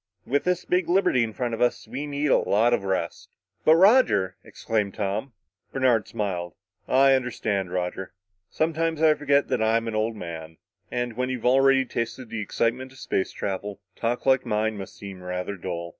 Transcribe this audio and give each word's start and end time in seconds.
With 0.25 0.45
this 0.45 0.65
big 0.65 0.89
liberty 0.89 1.23
in 1.23 1.31
front 1.31 1.53
of 1.53 1.61
us, 1.61 1.87
we 1.87 2.07
need 2.07 2.31
a 2.31 2.39
lot 2.39 2.73
of 2.73 2.83
rest." 2.85 3.35
"But, 3.63 3.75
Roger!" 3.75 4.35
exclaimed 4.43 4.95
Tom. 4.95 5.33
Bernard 5.71 6.07
smiled. 6.07 6.55
"I 6.87 7.13
understand, 7.13 7.71
Roger. 7.71 8.11
Sometimes 8.49 8.99
I 9.03 9.13
forget 9.13 9.47
that 9.49 9.61
I'm 9.61 9.87
an 9.87 9.93
old 9.93 10.15
man. 10.15 10.57
And 10.89 11.15
when 11.15 11.29
you've 11.29 11.45
already 11.45 11.85
tasted 11.85 12.31
the 12.31 12.41
excitement 12.41 12.91
of 12.91 12.97
space 12.97 13.31
travel, 13.31 13.79
talk 13.95 14.25
like 14.25 14.43
mine 14.43 14.75
must 14.75 14.97
seem 14.97 15.21
rather 15.21 15.55
dull." 15.55 15.89